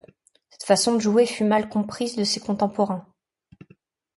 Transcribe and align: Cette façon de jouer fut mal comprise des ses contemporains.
Cette 0.49 0.63
façon 0.63 0.95
de 0.95 0.99
jouer 0.99 1.27
fut 1.27 1.43
mal 1.43 1.69
comprise 1.69 2.15
des 2.15 2.25
ses 2.25 2.39
contemporains. 2.39 3.05